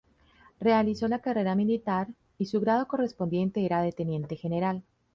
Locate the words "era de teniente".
3.67-4.35